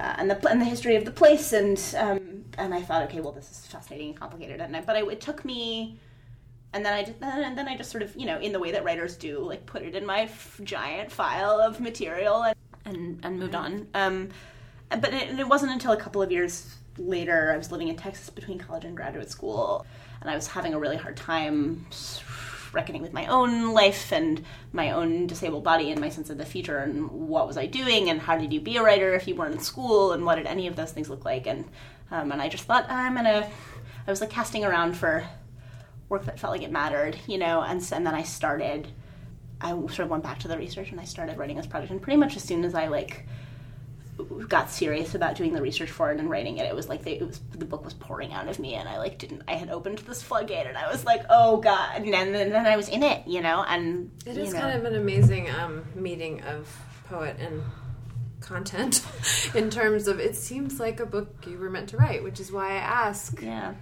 [0.00, 3.20] uh, and the and the history of the place and um, and i thought okay
[3.20, 5.98] well this is fascinating and complicated and I, but I, it took me
[6.72, 8.72] and then I just and then I just sort of you know in the way
[8.72, 13.20] that writers do like put it in my f- giant file of material and and,
[13.22, 13.86] and moved on.
[13.94, 14.30] Um,
[14.90, 18.28] but it, it wasn't until a couple of years later I was living in Texas
[18.28, 19.86] between college and graduate school,
[20.20, 21.86] and I was having a really hard time
[22.72, 26.46] reckoning with my own life and my own disabled body and my sense of the
[26.46, 29.34] future and what was I doing and how did you be a writer if you
[29.34, 31.64] weren't in school and what did any of those things look like and
[32.10, 33.50] um, and I just thought I'm gonna
[34.06, 35.24] I was like casting around for
[36.12, 38.88] work that felt like it mattered, you know, and, and then I started,
[39.60, 41.90] I sort of went back to the research and I started writing this project.
[41.90, 43.26] And pretty much as soon as I like
[44.48, 47.12] got serious about doing the research for it and writing it, it was like the,
[47.12, 49.42] it was the book was pouring out of me, and I like didn't.
[49.48, 52.66] I had opened this floodgate, and I was like, oh god, and then, and then
[52.66, 54.60] I was in it, you know, and It you know.
[54.60, 56.68] kind of an amazing um, meeting of
[57.08, 57.62] poet and
[58.40, 59.04] content
[59.54, 62.52] in terms of it seems like a book you were meant to write, which is
[62.52, 63.74] why I ask, yeah.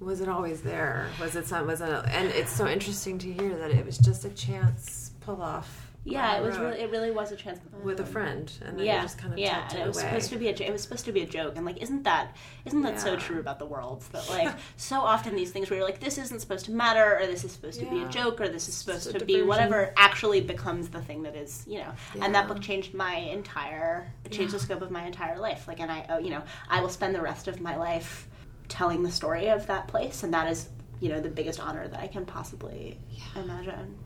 [0.00, 1.08] was it always there?
[1.20, 1.66] Was it some?
[1.66, 1.88] Was it?
[1.88, 5.91] And it's so interesting to hear that it was just a chance pull off.
[6.04, 8.76] Yeah, it was road really, it really was a chance with a um, friend, and
[8.76, 10.06] then yeah, just kind of yeah, and it it was away.
[10.06, 12.36] supposed to be a it was supposed to be a joke, and like, isn't that
[12.64, 15.86] isn't that so true about the world that like so often these things where you're
[15.86, 18.48] like, this isn't supposed to matter, or this is supposed to be a joke, or
[18.48, 21.92] this is supposed to be whatever, actually becomes the thing that is, you know.
[22.20, 25.68] And that book changed my entire, it changed the scope of my entire life.
[25.68, 28.26] Like, and I, oh, you know, I will spend the rest of my life
[28.68, 32.00] telling the story of that place, and that is, you know, the biggest honor that
[32.00, 32.98] I can possibly
[33.36, 33.96] imagine.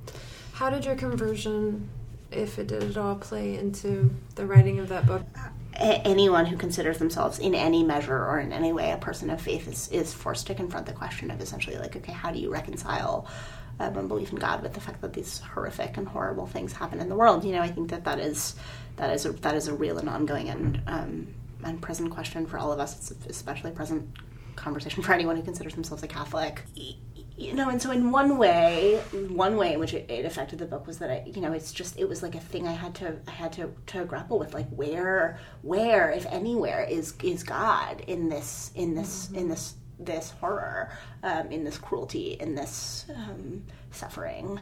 [0.57, 1.87] How did your conversion,
[2.31, 5.23] if it did at all, play into the writing of that book?
[5.79, 9.69] anyone who considers themselves in any measure or in any way a person of faith
[9.69, 13.29] is, is forced to confront the question of essentially like okay how do you reconcile
[13.79, 16.99] um, a belief in god with the fact that these horrific and horrible things happen
[16.99, 18.57] in the world you know i think that that is
[18.97, 21.27] that is a, that is a real and ongoing and um,
[21.63, 24.09] and present question for all of us it's especially present
[24.57, 26.63] conversation for anyone who considers themselves a catholic
[27.37, 30.67] you know and so in one way one way in which it, it affected the
[30.67, 32.95] book was that i you know it's just it was like a thing i had
[32.95, 38.01] to i had to to grapple with like where where if anywhere is is god
[38.07, 40.91] in this in this in this this horror
[41.23, 44.61] um, in this cruelty in this um, suffering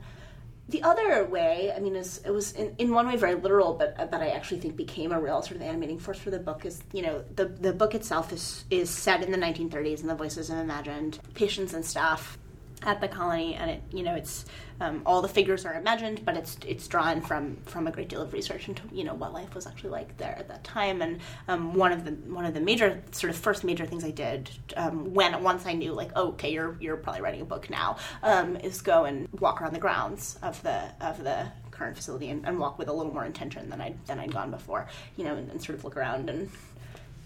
[0.66, 4.10] the other way, I mean, is it was in, in one way very literal, but
[4.10, 6.64] but I actually think became a real sort of animating force for the book.
[6.64, 10.14] Is you know the the book itself is is set in the 1930s, and the
[10.14, 12.38] voices of imagined patients and staff
[12.84, 14.44] at the colony, and it you know it's
[14.80, 18.20] um, all the figures are imagined, but it's it's drawn from from a great deal
[18.20, 21.02] of research into you know what life was actually like there at that time.
[21.02, 24.10] And um, one of the one of the major sort of first major things I
[24.10, 27.70] did um, when once I knew like oh, okay you're you're probably writing a book
[27.70, 32.30] now um, is go and walk around the grounds of the of the current facility
[32.30, 34.86] and, and walk with a little more intention than I than I'd gone before.
[35.16, 36.50] You know, and, and sort of look around and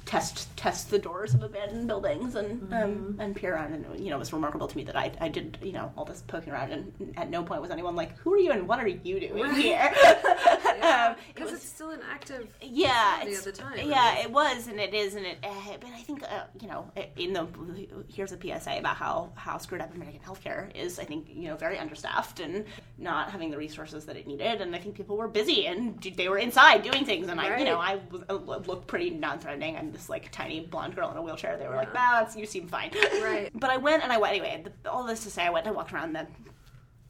[0.08, 3.74] test test the doors of abandoned buildings and um, and peer around.
[3.74, 6.06] And you know it was remarkable to me that I, I did you know all
[6.06, 6.72] this poking around.
[6.72, 9.54] And at no point was anyone like who are you and what are you doing
[9.54, 9.92] here?
[10.80, 13.76] Um, it Because was it's still an active yeah it's, at the time.
[13.90, 16.88] yeah it was and it is and it uh, but I think uh, you know
[17.16, 17.46] in the
[18.08, 20.98] here's a PSA about how how screwed up American healthcare is.
[21.00, 22.64] I think you know very understaffed and
[22.96, 24.60] not having the resources that it needed.
[24.60, 27.28] And I think people were busy and they were inside doing things.
[27.28, 29.76] And I you know I was, uh, looked pretty non-threatening.
[29.76, 31.56] I'm this like tiny blonde girl in a wheelchair.
[31.56, 32.90] They were like nah that's, you seem fine.
[33.22, 33.50] Right.
[33.54, 35.74] but I went and I went anyway the, all this to say I went and
[35.74, 36.26] I walked around the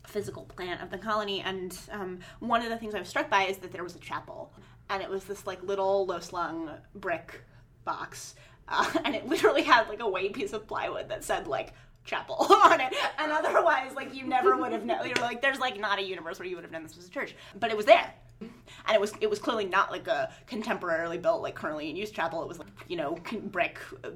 [0.07, 3.43] physical plant of the colony and um, one of the things I was struck by
[3.43, 4.53] is that there was a chapel
[4.89, 7.43] and it was this like little low slung brick
[7.85, 8.35] box
[8.69, 11.73] uh, and it literally had like a white piece of plywood that said like
[12.05, 12.95] chapel on it.
[13.19, 16.39] And otherwise like you never would have known you're like there's like not a universe
[16.39, 17.35] where you would have known this was a church.
[17.59, 21.43] But it was there and it was it was clearly not like a contemporarily built
[21.43, 22.43] like currently in use chapel.
[22.43, 24.11] It was like you know brick uh,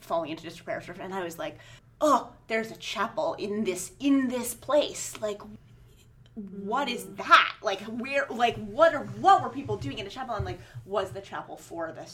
[0.00, 1.58] falling into disrepair and i was like
[2.00, 5.14] oh there's a chapel in this in this place.
[5.20, 5.40] Like
[6.34, 7.54] what is that?
[7.62, 10.34] Like where like what are what were people doing in a chapel?
[10.34, 12.06] And like was the chapel for the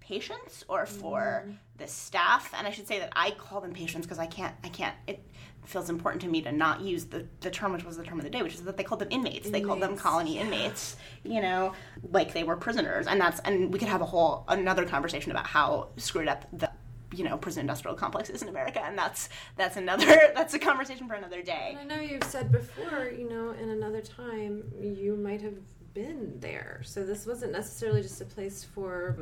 [0.00, 1.46] patients or for
[1.78, 2.52] the staff?
[2.56, 5.24] And I should say that I call them patients because I can't I can't it
[5.64, 8.24] feels important to me to not use the, the term which was the term of
[8.24, 9.48] the day, which is that they called them inmates.
[9.48, 11.72] They called them colony inmates, you know,
[12.10, 13.06] like they were prisoners.
[13.06, 16.70] And that's and we could have a whole another conversation about how screwed up the
[17.14, 21.06] you know prison industrial complex is in America, and that's that's another that's a conversation
[21.08, 21.76] for another day.
[21.78, 25.58] And I know you've said before, you know, in another time, you might have
[25.94, 26.80] been there.
[26.84, 29.16] So this wasn't necessarily just a place for.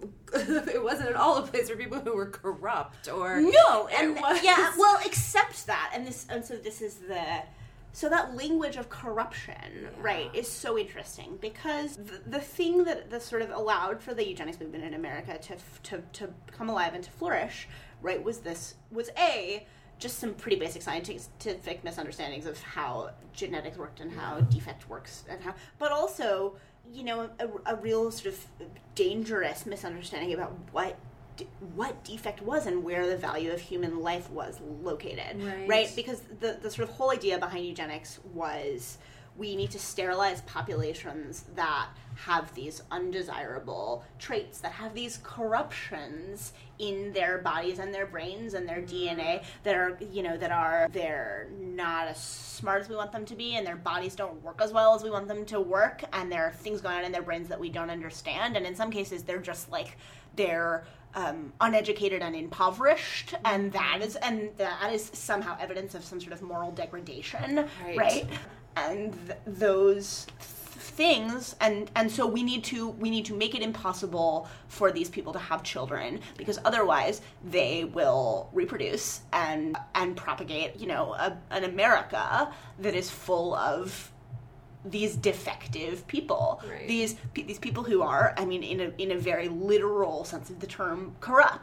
[0.34, 4.42] it wasn't at all a place for people who were corrupt or No, and was-
[4.44, 7.42] yeah, well, except that, and this, and so this is the,
[7.92, 13.22] so that language of corruption, right, is so interesting because the, the thing that that
[13.22, 17.02] sort of allowed for the eugenics movement in America to to to come alive and
[17.02, 17.66] to flourish,
[18.02, 19.66] right, was this was a
[19.98, 25.40] just some pretty basic scientific misunderstandings of how genetics worked and how defect works and
[25.42, 26.54] how, but also
[26.92, 28.46] you know a, a real sort of
[28.94, 30.96] dangerous misunderstanding about what
[31.76, 35.92] what defect was and where the value of human life was located Right.
[35.94, 38.98] because the, the sort of whole idea behind eugenics was
[39.38, 47.12] we need to sterilize populations that have these undesirable traits that have these corruptions in
[47.12, 51.48] their bodies and their brains and their DNA that are you know that are they're
[51.60, 54.72] not as smart as we want them to be and their bodies don't work as
[54.72, 57.22] well as we want them to work and there are things going on in their
[57.22, 59.96] brains that we don't understand and in some cases they're just like
[60.34, 66.20] they're um, uneducated and impoverished and that is and that is somehow evidence of some
[66.20, 67.96] sort of moral degradation Right.
[67.96, 68.26] right
[68.86, 70.26] and th- those
[70.98, 75.08] things and and so we need to we need to make it impossible for these
[75.08, 81.36] people to have children because otherwise they will reproduce and and propagate you know a,
[81.50, 84.10] an america that is full of
[84.84, 86.88] these defective people Right.
[86.88, 90.58] these these people who are i mean in a in a very literal sense of
[90.60, 91.60] the term corrupt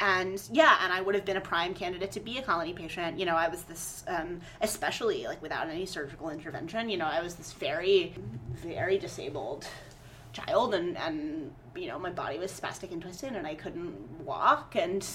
[0.00, 3.18] and yeah and i would have been a prime candidate to be a colony patient.
[3.18, 7.22] You know i was this um, especially like without any surgical intervention you know i
[7.22, 8.14] was this very
[8.54, 9.66] very disabled
[10.32, 14.74] child and and you know my body was spastic and twisted and i couldn't walk.
[14.76, 15.06] And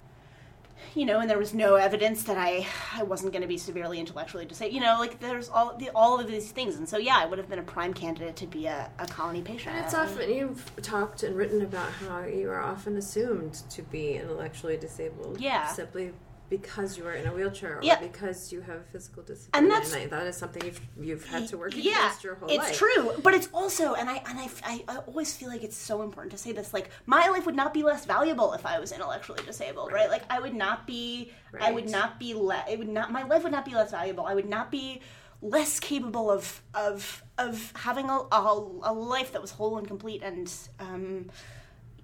[0.95, 3.99] you know, and there was no evidence that I I wasn't going to be severely
[3.99, 4.73] intellectually disabled.
[4.73, 7.37] You know, like there's all the, all of these things, and so yeah, I would
[7.37, 9.75] have been a prime candidate to be a, a colony patient.
[9.75, 14.13] And it's often you've talked and written about how you are often assumed to be
[14.13, 15.39] intellectually disabled.
[15.39, 15.67] Yeah.
[15.67, 16.13] Simply
[16.49, 17.99] because you are in a wheelchair or Yeah.
[17.99, 19.57] because you have a physical disability.
[19.57, 22.49] And that's- I- that is something you've you've had to work yeah, against your whole
[22.49, 22.69] it's life.
[22.69, 25.77] It's true, but it's also, and I and I, I, I always feel like it's
[25.77, 26.73] so important to say this.
[26.73, 30.09] Like, my life would not be less valuable if I was intellectually disabled, right?
[30.09, 33.43] Like, I would not be, I would not be, le- it would not, my life
[33.43, 34.25] would not be less valuable.
[34.25, 35.01] I would not be
[35.41, 40.21] less capable of of of having a, a, a life that was whole and complete
[40.21, 41.29] and um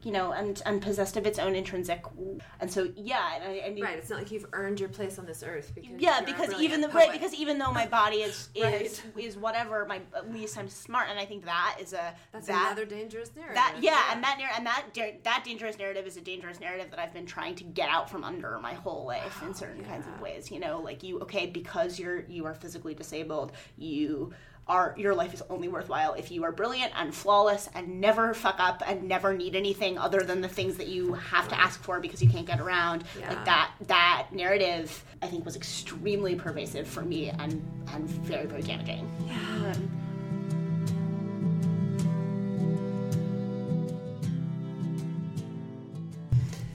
[0.06, 2.04] you know and and possessed of its own intrinsic
[2.60, 3.98] and so yeah and I, I Right.
[3.98, 6.88] It's not like you've earned your place on this earth because yeah, because even the
[6.88, 7.10] poet.
[7.10, 9.26] right because even though my body is is Right.
[9.26, 12.72] is whatever, my at least I'm smart, and I think that is a that's that
[12.72, 13.56] another dangerous narrative.
[13.56, 17.14] that yeah, and that and that that dangerous narrative is a dangerous narrative that I've
[17.14, 20.20] been trying to get out from under my whole life in oh, certain kinds of
[20.22, 20.52] ways.
[20.52, 24.34] You know, like you okay because you're you are physically disabled, you.
[24.68, 28.56] Are, your life is only worthwhile if you are brilliant and flawless and never fuck
[28.58, 32.00] up and never need anything other than the things that you have to ask for
[32.00, 33.04] because you can't get around.
[33.20, 33.30] Yeah.
[33.30, 38.64] Like that that narrative I think was extremely pervasive for me and and very very
[38.64, 39.08] damaging.
[39.28, 39.76] Yeah.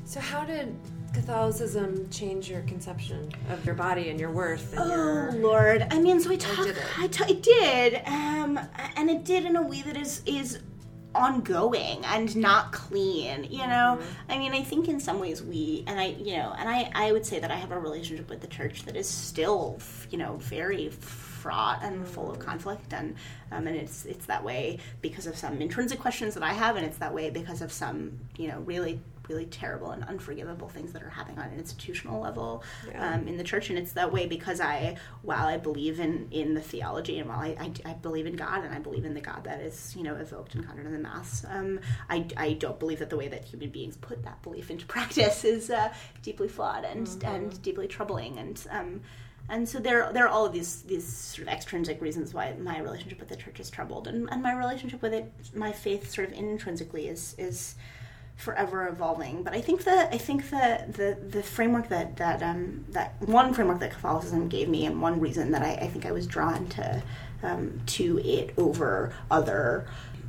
[0.05, 0.77] So how did
[1.13, 5.87] Catholicism change your conception of your body and your worth and Oh your Lord!
[5.91, 6.65] I mean, so I talk.
[6.67, 6.85] did it?
[6.99, 8.59] I it did, um,
[8.97, 10.61] and it did in a way that is is
[11.15, 13.45] ongoing and not clean.
[13.51, 14.31] You know, Mm-hmm.
[14.33, 17.11] I mean, I think in some ways we, and I, you know, and I, I
[17.11, 20.37] would say that I have a relationship with the church that is still, you know,
[20.37, 22.43] very fraught and full of Mm.
[22.43, 23.17] conflict, and
[23.51, 26.87] um, and it's it's that way because of some intrinsic questions that I have, and
[26.87, 31.03] it's that way because of some, you know, really really terrible and unforgivable things that
[31.03, 33.15] are happening on an institutional level Yeah.
[33.15, 33.71] um, in the church.
[33.71, 37.39] And it's that way because i while i believe in in the theology and while
[37.41, 40.03] I, I, I believe in god and i believe in the god that is you
[40.03, 43.29] know evoked and conjured in the mass um, I, I don't believe that the way
[43.29, 47.87] that human beings put that belief into practice is uh, deeply flawed and and deeply
[47.87, 48.39] troubling.
[48.39, 49.01] And um,
[49.49, 52.79] and so there, there are all of these these sort of extrinsic reasons why my
[52.81, 56.29] relationship with the church is troubled, and, and my relationship with it, my faith, sort
[56.29, 57.75] of intrinsically, is is
[58.41, 59.43] forever evolving.
[59.43, 63.53] But I think that I think that the the framework that that um, that one
[63.53, 66.67] framework that Catholicism gave me, and one reason that I, I think I was drawn
[66.69, 67.03] to
[67.43, 69.87] um, to it over other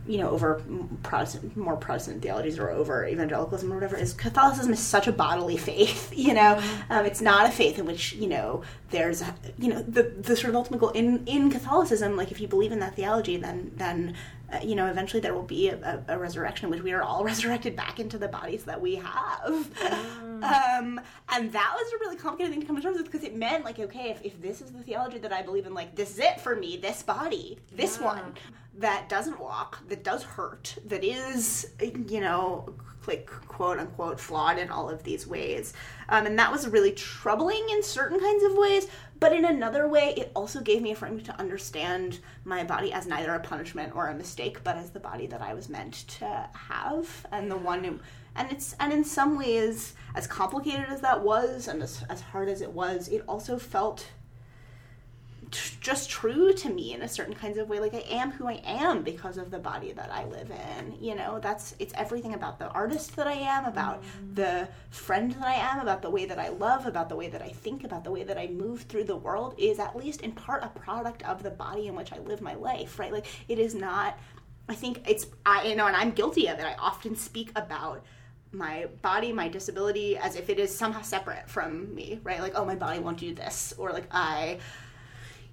[0.08, 0.62] you know, over
[1.04, 5.58] Protestant, more Protestant theologies or over evangelicalism or whatever, is Catholicism is such a bodily
[5.58, 6.12] faith.
[6.22, 6.94] You know, mm-hmm.
[6.94, 9.24] um, it's not a faith in which you know there's
[9.58, 12.16] you know the the sort of ultimate goal in in Catholicism.
[12.16, 14.16] Like if you believe in that theology, then then
[14.52, 17.02] uh, you know, eventually there will be a, a, a, resurrection in which we are
[17.02, 19.70] all resurrected back into the bodies that we have.
[19.76, 20.44] Mm.
[20.44, 23.36] Um, and that was a really complicated thing to come to terms with because it
[23.36, 26.12] meant, like, okay, if, if this is the theology that I believe in, like, this
[26.12, 28.06] is it for me, this body, this yeah.
[28.06, 28.34] one
[28.78, 32.74] that doesn't walk, that does hurt, that is, you know,
[33.08, 35.74] like quote unquote flawed in all of these ways.
[36.10, 38.88] Um, and that was really troubling in certain kinds of ways,
[39.20, 43.08] but in another way, it also gave me a framework to understand my body as
[43.08, 46.50] neither a punishment or a mistake, but as the body that I was meant to
[46.54, 47.84] have, and the one.
[47.84, 48.00] Who,
[48.36, 52.50] and it's and in some ways, as complicated as that was, and as as hard
[52.50, 54.08] as it was, it also felt
[55.52, 58.48] t- just true to me in a certain kinds of way like i am who
[58.48, 62.34] i am because of the body that i live in you know that's it's everything
[62.34, 64.36] about the artist that i am about mm.
[64.36, 67.42] the friend that i am about the way that i love about the way that
[67.42, 70.32] i think about the way that i move through the world is at least in
[70.32, 73.60] part a product of the body in which i live my life right like it
[73.60, 74.18] is not
[74.70, 78.04] i think it's i you know and i'm guilty of it i often speak about
[78.54, 82.42] my body, my disability, as if it is somehow separate from me, right?
[82.42, 84.60] Like, oh, my body won't do this, or like I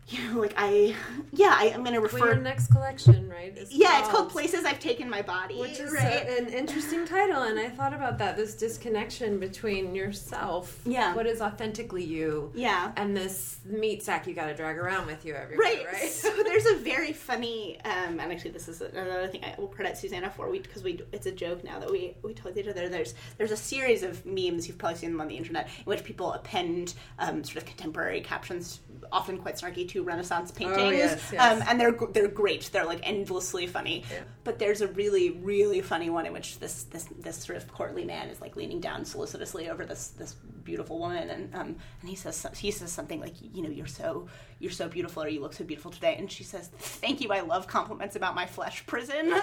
[0.08, 0.94] you know, like I,
[1.32, 2.18] yeah, I, am going to refer.
[2.18, 3.56] Well, your next collection, right?
[3.70, 6.26] yeah, called, it's called "Places I've Taken My Body," which is right?
[6.26, 7.42] a, an interesting title.
[7.42, 12.92] And I thought about that this disconnection between yourself, yeah, what is authentically you, yeah,
[12.96, 15.86] and this meat sack you got to drag around with you everywhere, right?
[15.92, 16.10] right?
[16.10, 19.98] So there's a very funny, um, and actually this is another thing I will credit
[19.98, 22.88] Susannah for, we because we it's a joke now that we we told each other.
[22.88, 26.02] There's there's a series of memes you've probably seen them on the internet in which
[26.02, 28.80] people append um, sort of contemporary captions
[29.12, 31.52] often quite snarky to Renaissance oh, paintings, oh, yes, yes.
[31.52, 32.70] Um, and they're they're great.
[32.72, 34.04] They're like endlessly funny.
[34.10, 34.20] Yeah.
[34.44, 38.04] But there's a really really funny one in which this this this sort of courtly
[38.04, 40.34] man is like leaning down solicitously over this this
[40.64, 44.28] beautiful woman, and um and he says he says something like you know you're so
[44.58, 47.40] you're so beautiful or you look so beautiful today, and she says thank you I
[47.40, 49.32] love compliments about my flesh prison.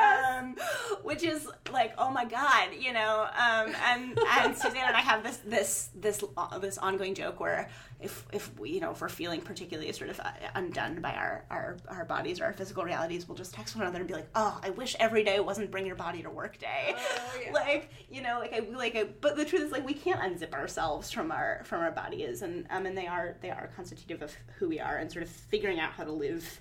[0.00, 0.56] um,
[1.02, 3.26] which is like, oh my god, you know.
[3.36, 7.68] Um, and and Susannah and I have this this this uh, this ongoing joke where
[8.02, 11.44] if if we you know if we're feeling particularly sort of uh, undone by our
[11.50, 14.28] our our bodies or our physical realities, we'll just text one another and be like,
[14.34, 16.94] oh, I wish every day it wasn't bring your body to work day.
[16.96, 17.52] Oh, yeah.
[17.60, 20.52] Like you know, like I like I, but the truth is like we can't unzip
[20.52, 24.34] ourselves from our from our bodies, and um and they are they are constitutive of
[24.58, 26.60] who we are, and sort of figuring out how to live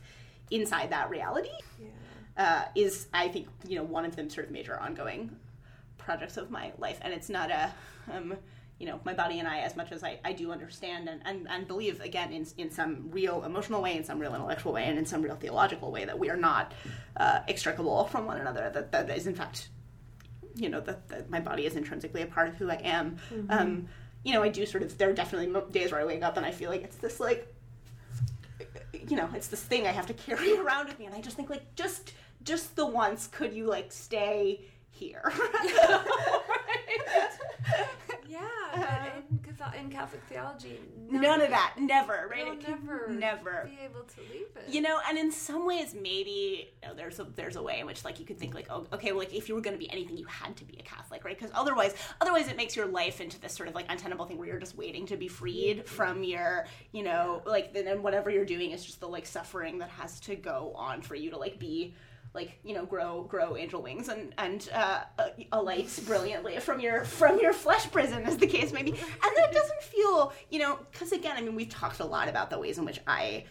[0.51, 1.49] inside that reality.
[1.79, 1.87] Yeah
[2.39, 5.35] uh, is I think you know one of them sort of major ongoing
[5.97, 7.71] projects of my life, and it's not a
[8.11, 8.35] um,
[8.80, 11.47] you know my body and I as much as I, I do understand and, and,
[11.49, 14.97] and believe again in, in some real emotional way, in some real intellectual way, and
[14.97, 16.73] in some real theological way that we are not
[17.17, 18.71] uh, extricable from one another.
[18.73, 19.69] That that is in fact
[20.55, 23.17] you know that, that my body is intrinsically a part of who I am.
[23.34, 23.51] Mm-hmm.
[23.51, 23.88] Um,
[24.23, 24.97] you know, I do sort of.
[24.97, 27.53] There are definitely days where I wake up and I feel like it's this like,
[29.07, 31.36] you know, it's this thing I have to carry around with me, and I just
[31.36, 32.13] think like just
[32.43, 34.61] just the once could you like stay
[34.91, 35.21] here
[38.30, 38.39] yeah
[38.73, 41.73] uh, in, in, Catholic theology none, none of that.
[41.77, 42.45] Never right?
[42.45, 43.63] You'll never never.
[43.65, 44.69] be able to leave it.
[44.69, 47.86] You know and in some ways maybe you know, there's a there's a way in
[47.86, 49.80] which like you could think like oh okay well, like if you were going to
[49.80, 51.38] be anything you had to be a Catholic right?
[51.38, 54.47] Because otherwise otherwise it makes your life into this sort of like untenable thing where
[54.47, 58.71] you're just waiting to be freed from your you know like then whatever you're doing
[58.71, 61.93] is just the like suffering that has to go on for you to like be
[62.34, 65.01] like you know grow grow angel wings and and uh,
[65.51, 69.51] alight brilliantly from your from your flesh prison as the case may be and that
[69.51, 72.77] doesn't feel you know because again i mean we've talked a lot about the ways
[72.77, 73.43] in which i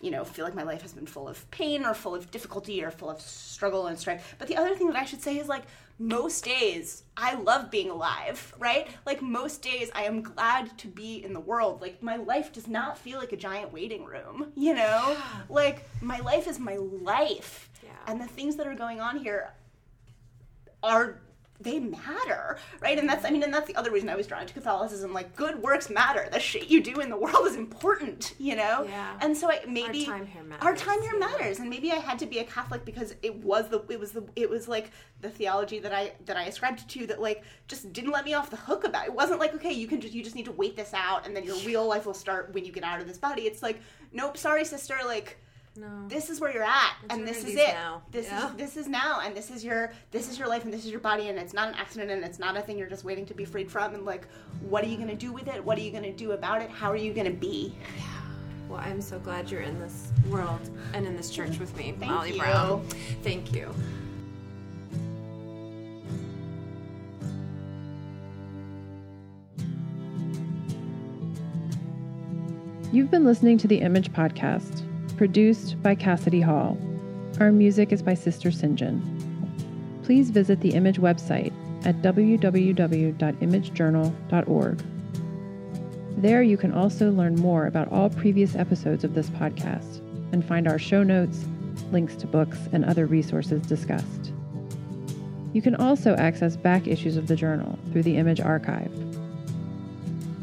[0.00, 2.84] you know feel like my life has been full of pain or full of difficulty
[2.84, 5.48] or full of struggle and strife but the other thing that i should say is
[5.48, 5.64] like
[6.00, 8.88] most days I love being alive, right?
[9.04, 11.82] Like most days I am glad to be in the world.
[11.82, 15.18] Like my life does not feel like a giant waiting room, you know?
[15.50, 17.70] Like my life is my life.
[17.82, 17.90] Yeah.
[18.06, 19.52] And the things that are going on here
[20.82, 21.20] are
[21.60, 22.98] they matter, right?
[22.98, 25.12] And that's, I mean, and that's the other reason I was drawn to Catholicism.
[25.12, 26.26] Like, good works matter.
[26.32, 28.86] The shit you do in the world is important, you know.
[28.88, 29.18] Yeah.
[29.20, 30.64] And so I maybe our time here matters.
[30.64, 33.68] Our time here matters, and maybe I had to be a Catholic because it was
[33.68, 34.90] the, it was the, it was like
[35.20, 38.48] the theology that I that I ascribed to that like just didn't let me off
[38.48, 39.04] the hook about.
[39.04, 41.26] It, it wasn't like okay, you can just you just need to wait this out,
[41.26, 43.42] and then your real life will start when you get out of this body.
[43.42, 43.80] It's like
[44.12, 45.38] nope, sorry, sister, like
[45.76, 46.08] No.
[46.08, 47.68] This is where you're at, It's and this is it.
[47.68, 48.02] now.
[48.10, 48.48] This Yeah.
[48.50, 50.90] is this is now, and this is your this is your life, and this is
[50.90, 53.24] your body, and it's not an accident, and it's not a thing you're just waiting
[53.26, 53.94] to be freed from.
[53.94, 54.26] And like,
[54.68, 55.64] what are you gonna do with it?
[55.64, 56.70] What are you gonna do about it?
[56.70, 57.72] How are you gonna be?
[58.68, 60.60] Well, I'm so glad you're in this world
[60.92, 62.38] and in this church with me, Thank Molly you.
[62.40, 62.86] Brown.
[63.22, 63.72] Thank you.
[72.92, 74.82] You've been listening to the Image Podcast,
[75.20, 76.78] produced by Cassidy Hall.
[77.40, 79.02] Our music is by Sister Sinjin.
[80.02, 81.52] Please visit the Image website
[81.84, 84.82] at www.imagejournal.org.
[86.16, 89.98] There you can also learn more about all previous episodes of this podcast
[90.32, 91.44] and find our show notes,
[91.92, 94.32] links to books, and other resources discussed.
[95.52, 98.90] You can also access back issues of the journal through the Image Archive.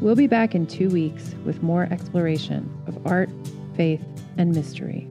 [0.00, 3.28] We'll be back in two weeks with more exploration of art,
[3.74, 4.04] faith,
[4.38, 5.08] and mystery.